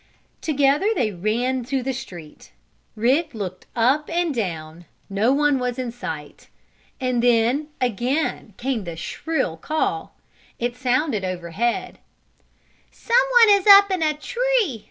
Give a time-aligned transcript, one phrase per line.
[0.41, 2.51] Together they ran to the street.
[2.95, 4.85] Rick looked up and down.
[5.11, 6.47] No one was in sight.
[6.99, 10.15] And then, again came the shrill call.
[10.57, 11.99] It sounded overhead.
[12.89, 14.79] "Someone is up in a tree!"